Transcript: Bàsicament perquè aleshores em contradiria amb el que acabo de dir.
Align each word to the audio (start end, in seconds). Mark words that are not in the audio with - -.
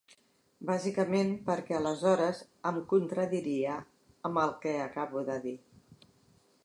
Bàsicament 0.69 1.33
perquè 1.49 1.75
aleshores 1.79 2.41
em 2.71 2.79
contradiria 2.95 3.77
amb 4.31 4.43
el 4.47 4.57
que 4.65 4.75
acabo 4.87 5.25
de 5.29 5.41
dir. 5.45 5.57